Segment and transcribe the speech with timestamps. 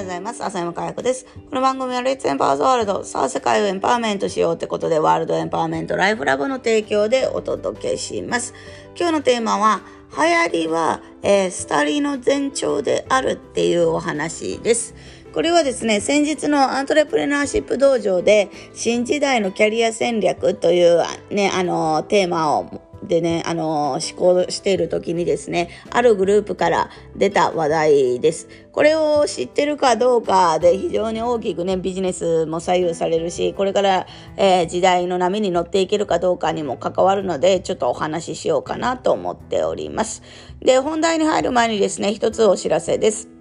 [0.00, 0.42] ようございます。
[0.42, 1.26] 浅山かや子です。
[1.50, 8.54] この番組はレッツエンパワーズワールド、さあ世界をエンパワーメントしようってことで、ワールドエンパワーメントライフラボの提供でお届けします。
[8.98, 9.82] 今日のテーマは、
[10.16, 14.94] 流行りは、えー、スタリの前兆であるっていうお話です。
[15.34, 28.48] これはですね、先日のアントレプレナーシップ道場で、新時代のキャリア戦略というね、あの、テーマをでね、あの思考している時にですね、あるグループから出た話題です。
[28.70, 34.06] これを知ってるかどうかで非常に大きくね、ビジネスも左右されるし、これから、
[34.36, 40.22] えー、時代の波に乗っていけるかどうかにも関わるので、ちょっとお話ししようかなと思っております。
[40.60, 43.39] で、本題に入る前にですね、一つお知らせです。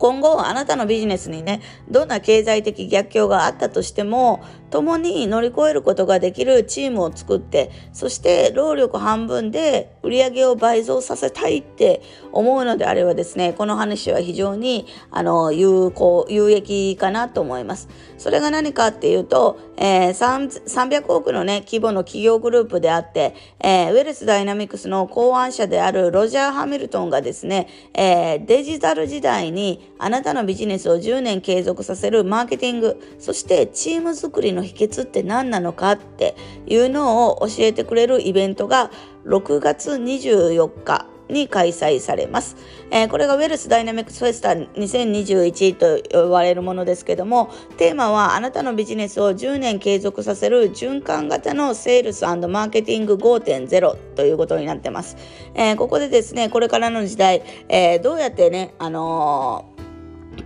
[0.00, 12.00] 今後あなたのビジネスにねどんな経済的逆境があったとしても共に乗り越えることができるチームを作ってそして労力半分で売り上げを倍増させたいって
[12.32, 17.88] 思うのであればですねこの話は非常にあの有効有益かなと思います。
[18.16, 38.90] それが何かっていうと、えー、300億のね規模の企業グループであって、えー、ウェルスダイナミクスの考案者であるロジャー・ハミルトンがですね、えー、デジタル時代にあなたのビジネスを10年継続させるマーケティングそしてチーム作りの秘訣って何なのかっていうのを教えてくれるイベントが
[39.24, 42.56] 6月24日に開催されます。
[42.90, 55.16] えー、これがウェルスダイナミックスフェスタ2021と呼ばれるものですけども、テーマはあなたのビジネスを10年継続させる循環型のセールスマーケティング5.0ということになってます。
[55.54, 59.66] えー、ここでですね、これからの時代、えー、どうやってね、あの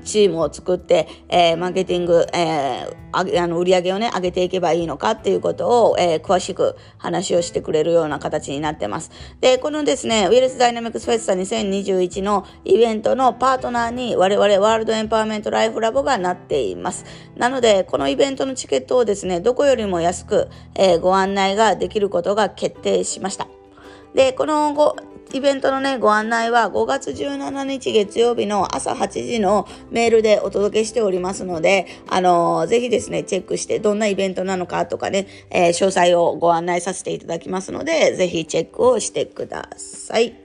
[0.05, 9.10] チームを作って、えー、マーケティング、えー、あの売り上げをね、上げていけばいいのかっていうことを、えー、詳しく話をしてくれるような形になってます。
[9.41, 17.05] で、このですね、ウィルスダイナミクスフェスタ2021のイベントのパートナーに我々ワールドエンパワーメントライフラボがなっています。
[17.36, 23.48] なので、このイベントのチケットをですね、どこよりも安く、えー、ご案内ができることが決定しました。
[24.15, 24.97] で、このご
[25.34, 40.37] イベントのね、ご案内は5月17日月曜日の朝8時のメールでお届けしておりますので、あのー、ぜひですね、チェックしてどんなイベントなのかとかね、えー、詳細をご案内させていただきますので、ぜひチェックをしてください。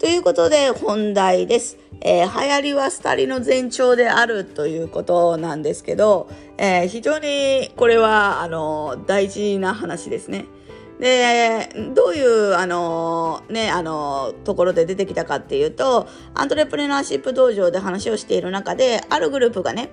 [0.00, 1.78] ということで本題です。
[2.00, 10.46] えー、流行りはスタリの前兆であるということなんですけど、えー、非常にこれはあの大事な話ですね。
[10.98, 19.90] で、どういう、あの、ね、あの、ところで出てきたかっていうと、アントレプレナーシップ道場で話をしている中で、あるグループがね、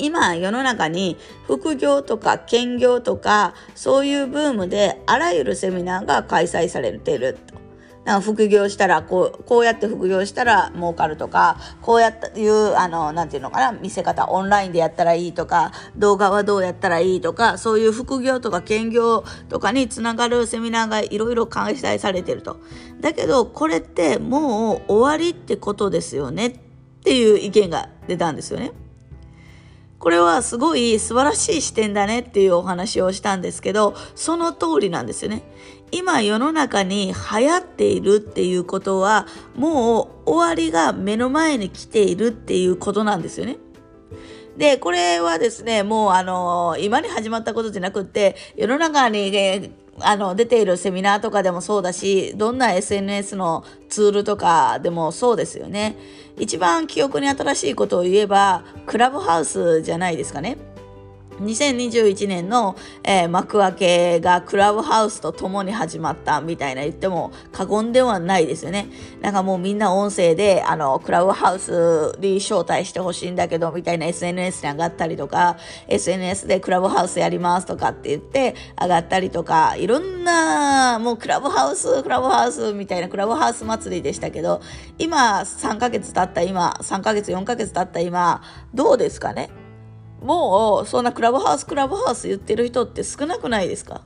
[0.00, 7.59] 今世の中に副業とか兼業とかそういうブームであらゆるセミナーが開催されていると。
[8.04, 22.58] なんか副業したらこう、こうやって副業したら儲かるとか、こうやっていう、あの、なんていうのかな、見せ方、オンラインでやったらいいとか、動画はどうやったらいいとか、そういう副業とか兼業とかにつながるセミナーがいろいろ開催されてると。
[23.00, 26.58] だけど、これってもう終わりってことですよねっ
[27.04, 28.72] ていう意見が出たんですよね。
[30.00, 35.42] これはすごい素晴らしい視点だねっていうお話をしたんですけど、その通りなんですよね。
[35.92, 43.58] 今世の中に流行っているっていうことは、もう終わりが目の前に来ているっていうことなんですよね。
[44.56, 55.96] で、これはですね、もうあの、今に始まったことじゃなくって、世の中に、ね、あの、出ているセミナーとかでもそうだし、どんな SNS のツールとかでもそうですよね。
[56.40, 60.56] 一番記憶に新しいことを言えば、クラブハウスじゃないですかね。
[61.40, 68.88] 2021年の、えー、幕開けがクラブハウスと共に始まったみたいな言っても過言ではないですよね。
[69.20, 75.56] なんかもうみんな音声で、あの、クラブハウスに招待してほしいんだけど、みたいな SNS に上がったりとか、
[75.88, 84.60] SNS でクラブハウスやりますとかって言って上がったりとか、いろんな、もうクラブハウス、クラブハウスみたいなクラブハウス祭りでしたけど、
[84.98, 88.42] 今3ヶ月経った今、3ヶ月、4ヶ月経った今、
[88.74, 89.59] どうですかね？
[90.22, 94.02] もうそんなクラブハウスクラブハウス言ってる人って少なくないですか？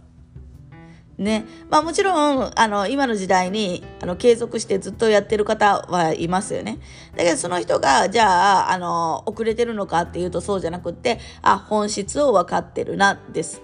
[1.18, 1.44] ね。
[1.70, 6.78] まあもちろん、あの、今の時代に、あの、継続してずっとやってる方はいますよね。
[7.16, 13.62] だけどその人が、じゃあ、あの、遅れてるのかっていうとそうじゃなくって、あ、本質を分かってるな、です。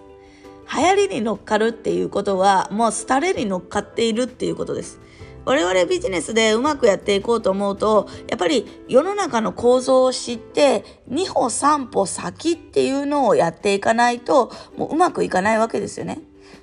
[0.73, 5.01] 流行りに乗っかるっていうことは、もう廃れに乗っかっているっていうことです。
[5.45, 16.21] 我々ビジネスでうまくやっていこうと思うと、やっぱり世の中の構造を知って、2歩3歩先っていうのをやっていかないと、もううまくいかないわけですよね。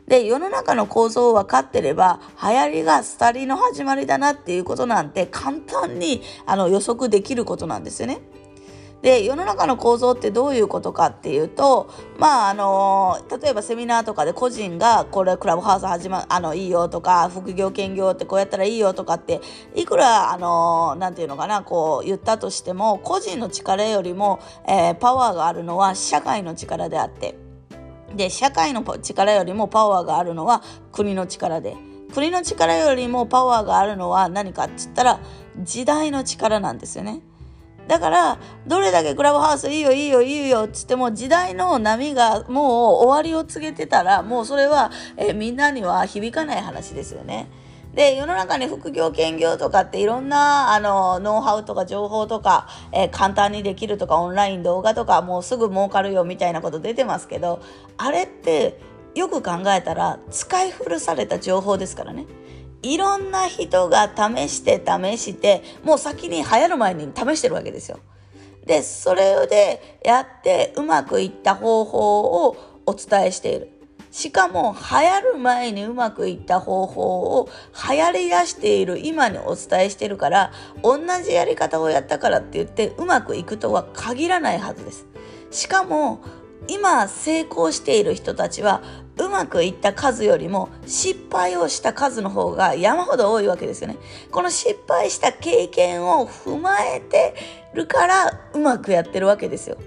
[0.08, 8.22] で、世の中の構造を分かってれば、流行りが廃りの始まりだなっていうことなんて簡単にあの予測できることなんですよね。
[9.08, 19.40] で世の中の構造ってどういうことかっていうとまああの例えばセミナーとかで個人がこれクラブハウス始まあのいいよとか副業兼業ってこうやったらいいよとかって
[19.76, 27.38] いくらあのなんていうのかなこう言ったとしても個人の力よりも、えー、パワーがあるのは社会の力であって
[28.14, 30.62] で社会の力よりもパワーがあるのは
[30.92, 31.78] 国の力で
[32.14, 35.20] 国の力よりもパワーがあるのは何かって言ったら
[35.60, 37.22] 時代の力なんですよね。
[37.88, 47.48] だから、どれだけクラブハウスいいよいいよいいよっつっても時代の波がもう終わりを告げてたらもうそれは、えみんなには響かない話ですよね。
[47.98, 57.60] で世の中に副業兼業とかっていろんなあのノウハウとか情報とか、えー、簡単にできるとかオンライン動画とかもうすぐ儲かるよみたいなこと出てますけど
[57.98, 58.80] あれって
[59.16, 62.28] よく考えたら使い古された情報ですからね。
[62.84, 68.00] いろんな人が試して試してもう先に流行る前に試してるわけですよ。
[68.66, 73.72] でそれでやってうまくいった方法をお伝えしている。
[74.12, 77.50] しかも流行る前にうまくいった方法を
[77.90, 80.52] 流行り出している今にお伝えしてるから
[80.82, 85.06] 同じやり方をやったからって言ってうまくいくとは限らないはずです。
[85.52, 86.22] しかも
[86.68, 88.82] 今成功している人たちは
[89.18, 93.98] うまくいった数よりも失敗をした数の方が山ほど多いわけですよね。
[94.32, 97.36] この失敗した経験を踏まえて
[97.74, 99.78] るからうまくやってるわけですよ。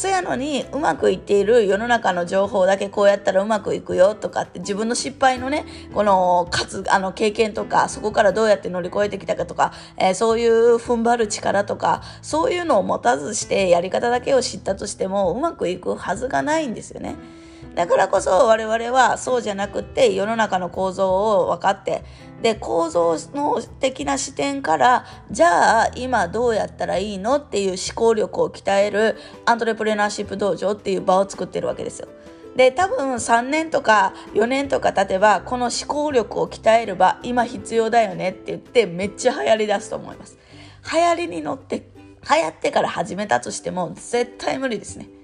[0.00, 17.16] そやのにうまくいっている世の中の情報だけこうやったらうまくいくよとかって自分の失敗のねこのかつあの経験とかそこからどうやって乗り越えてきたかとか、えー、そういう踏ん張る力とかそういうのを持たずしてやり方だけを知ったとしてもうまくいくはずがないんですよね。
[17.74, 22.02] だからこそ我々はそうじゃなくって世の中の構造を分かって
[22.42, 32.08] で構造の的な視点からじゃあ今どうやったらいいのっていう思考力を鍛えるアントレプレナーシップ道場っていう場を作ってるわけですよ。
[32.56, 40.36] で多分3年とか4年とか経てばこの思考力を鍛える場今必要だよねって言ってめっちゃ流行りだすと思います。
[40.92, 41.90] 流行りに乗って
[42.28, 45.19] 流行ってから始めたとしても絶対無理ですね。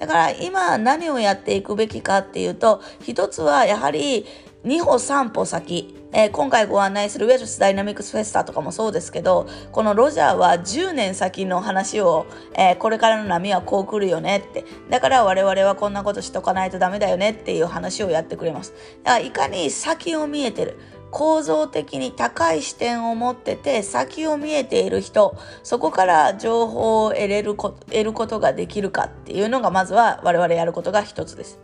[0.00, 4.26] だから今何をやっていくべきかっていうと、一つはやはり
[4.64, 18.72] 2歩3歩先、えー、今回ご案内するウェルスダイナミクスフェスタとかもそうですけど、このロジャーは10年先の話を、えー、これからの波はこう来るよねって、だから我々はこんなことしとかないとダメだよねっていう話をやってくれます。
[19.04, 20.78] だからいかに先を見えてる。
[21.10, 31.58] 構造的に高い視点を持ってて先を見えている人そこから情報を得れるこ得ることができるかっていうのがまずは我々やることが一つです。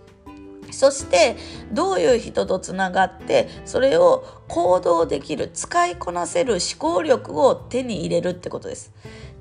[0.73, 1.37] そして
[1.73, 8.93] どういう人とつながってそれを行動できる使いこなせる思考力を手に入れるってことです。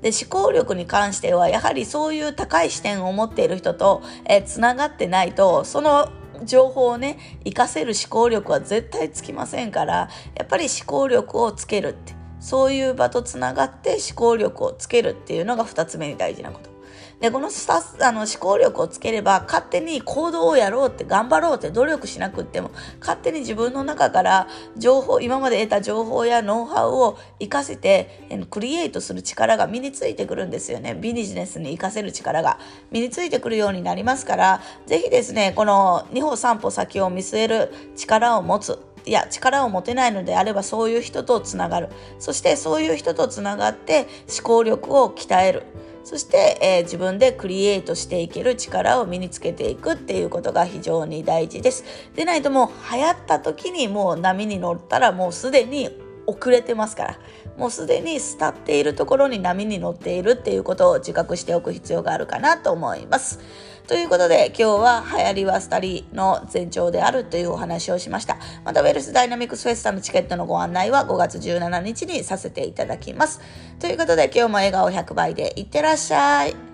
[0.02, 6.10] で思考力に関してはやはりそういう高い視点を持っている人と、えつながってないとその
[6.44, 16.75] 情報をね活かせる思考力は絶対つきませんからやっぱり思考力をつけるってそういう場とつながって思考力をつけるっていうのが2つ目に大事なこと。
[17.20, 22.70] でこのスタあの思考力をつければ勝手に行動をやろうって頑張ろうって努力しなくっても
[23.00, 30.94] 勝手に自分の中から情報今まで得た情報やノウハウを活かせてクリエイトする力が身についてくるんですよね。
[30.94, 32.58] ビジネスに活かせる力が。
[32.90, 41.88] 身についてくるようになりますから是非ですねこの2歩3歩先を見据える力を持ついや力を持てないのであればそういう人とつながる。
[42.18, 45.62] そしてそういう人とつながって思考力を鍛える。
[46.06, 51.82] そして、えー、自分でクリエイトしていける力を身につけていくっていうことが非常に大事です。
[52.14, 55.90] でないともう流行った時にもう波に乗ったらもうすでに
[56.28, 57.18] 遅れてますから
[57.56, 63.40] もうすでに伝っているところに波に乗っているっていうことを自覚しておく必要があるかなと思います。
[63.86, 68.38] ということで今日は流行りはスタリの前兆であるというお話をしました。
[68.64, 73.40] またウェルスダイナミクスフェスタのチケットのご案内は5月17日にさせていただきます。
[73.78, 76.65] ということで今日も笑顔100倍でいってらっしゃい。